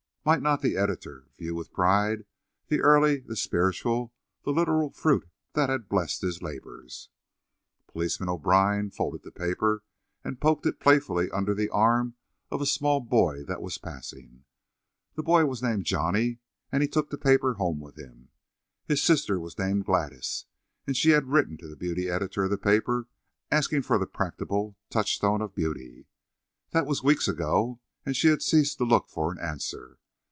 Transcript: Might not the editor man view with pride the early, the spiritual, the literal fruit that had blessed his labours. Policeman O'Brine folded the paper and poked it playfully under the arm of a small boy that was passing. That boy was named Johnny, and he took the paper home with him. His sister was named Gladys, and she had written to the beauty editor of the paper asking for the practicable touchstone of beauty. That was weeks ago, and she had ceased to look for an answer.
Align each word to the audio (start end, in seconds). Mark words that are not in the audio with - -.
Might 0.23 0.43
not 0.43 0.61
the 0.61 0.77
editor 0.77 1.21
man 1.21 1.29
view 1.39 1.55
with 1.55 1.73
pride 1.73 2.25
the 2.67 2.79
early, 2.79 3.21
the 3.21 3.35
spiritual, 3.35 4.13
the 4.45 4.53
literal 4.53 4.91
fruit 4.91 5.27
that 5.53 5.67
had 5.71 5.89
blessed 5.89 6.21
his 6.21 6.43
labours. 6.43 7.09
Policeman 7.87 8.29
O'Brine 8.29 8.91
folded 8.91 9.23
the 9.23 9.31
paper 9.31 9.83
and 10.23 10.39
poked 10.39 10.67
it 10.67 10.79
playfully 10.79 11.31
under 11.31 11.55
the 11.55 11.69
arm 11.71 12.17
of 12.51 12.61
a 12.61 12.67
small 12.67 12.99
boy 12.99 13.41
that 13.45 13.63
was 13.63 13.79
passing. 13.79 14.45
That 15.15 15.23
boy 15.23 15.45
was 15.45 15.63
named 15.63 15.85
Johnny, 15.87 16.37
and 16.71 16.83
he 16.83 16.87
took 16.87 17.09
the 17.09 17.17
paper 17.17 17.55
home 17.55 17.79
with 17.79 17.95
him. 17.95 18.29
His 18.85 19.01
sister 19.01 19.39
was 19.39 19.57
named 19.57 19.85
Gladys, 19.85 20.45
and 20.85 20.95
she 20.95 21.09
had 21.09 21.31
written 21.31 21.57
to 21.57 21.67
the 21.67 21.75
beauty 21.75 22.09
editor 22.11 22.43
of 22.43 22.51
the 22.51 22.59
paper 22.59 23.07
asking 23.49 23.81
for 23.81 23.97
the 23.97 24.05
practicable 24.05 24.77
touchstone 24.91 25.41
of 25.41 25.55
beauty. 25.55 26.05
That 26.73 26.85
was 26.85 27.01
weeks 27.01 27.27
ago, 27.27 27.79
and 28.05 28.15
she 28.15 28.27
had 28.27 28.43
ceased 28.43 28.77
to 28.77 28.83
look 28.83 29.09
for 29.09 29.31
an 29.31 29.39
answer. 29.39 29.97